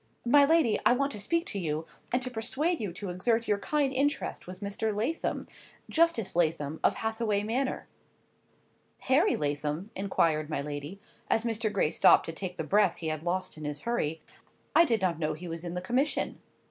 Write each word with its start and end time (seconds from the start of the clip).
"My 0.25 0.45
lady, 0.45 0.79
I 0.83 0.93
want 0.93 1.11
to 1.11 1.19
speak 1.19 1.45
to 1.45 1.59
you, 1.59 1.85
and 2.11 2.23
to 2.23 2.31
persuade 2.31 2.79
you 2.79 2.91
to 2.93 3.11
exert 3.11 3.47
your 3.47 3.59
kind 3.59 3.91
interest 3.91 4.47
with 4.47 4.59
Mr. 4.59 4.91
Lathom—Justice 4.95 6.35
Lathom, 6.35 6.79
of 6.83 6.95
Hathaway 6.95 7.43
Manor—" 7.43 7.85
"Harry 9.01 9.35
Lathom?" 9.35 9.91
inquired 9.95 10.49
my 10.49 10.59
lady,—as 10.61 11.43
Mr. 11.43 11.71
Gray 11.71 11.91
stopped 11.91 12.25
to 12.25 12.31
take 12.33 12.57
the 12.57 12.63
breath 12.63 12.97
he 12.97 13.09
had 13.09 13.21
lost 13.21 13.57
in 13.57 13.63
his 13.63 13.81
hurry,—"I 13.81 14.85
did 14.85 15.01
not 15.03 15.19
know 15.19 15.33
he 15.33 15.47
was 15.47 15.63
in 15.63 15.75
the 15.75 15.81
commission." 15.81 16.39